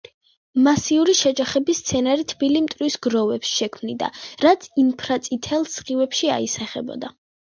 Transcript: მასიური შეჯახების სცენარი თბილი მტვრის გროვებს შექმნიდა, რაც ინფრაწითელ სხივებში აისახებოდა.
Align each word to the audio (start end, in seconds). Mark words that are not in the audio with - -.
მასიური 0.67 1.13
შეჯახების 1.17 1.81
სცენარი 1.83 2.23
თბილი 2.31 2.61
მტვრის 2.67 2.95
გროვებს 3.07 3.51
შექმნიდა, 3.57 4.09
რაც 4.47 4.65
ინფრაწითელ 4.85 5.67
სხივებში 5.75 6.33
აისახებოდა. 6.37 7.13